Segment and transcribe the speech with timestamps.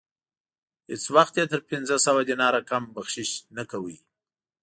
[0.89, 3.95] هیڅ وخت یې تر پنځه سوه دیناره کم بخشش نه کاوه.